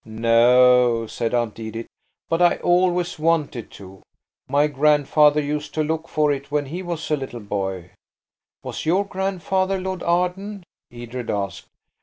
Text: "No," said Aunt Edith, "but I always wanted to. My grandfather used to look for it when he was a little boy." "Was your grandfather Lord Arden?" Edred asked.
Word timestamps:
"No," 0.03 1.05
said 1.05 1.35
Aunt 1.35 1.59
Edith, 1.59 1.85
"but 2.27 2.41
I 2.41 2.55
always 2.55 3.19
wanted 3.19 3.69
to. 3.73 4.01
My 4.49 4.65
grandfather 4.65 5.39
used 5.39 5.75
to 5.75 5.83
look 5.83 6.07
for 6.07 6.31
it 6.31 6.49
when 6.49 6.65
he 6.65 6.81
was 6.81 7.11
a 7.11 7.15
little 7.15 7.39
boy." 7.39 7.91
"Was 8.63 8.83
your 8.83 9.05
grandfather 9.05 9.79
Lord 9.79 10.01
Arden?" 10.01 10.63
Edred 10.91 11.29
asked. 11.29 11.67